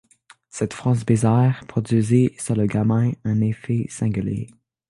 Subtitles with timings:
[0.49, 4.47] Cette phrase bizarre produisit sur le gamin un un effet singulier.